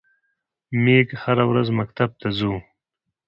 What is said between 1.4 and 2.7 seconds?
ورځ مکتب ته څو.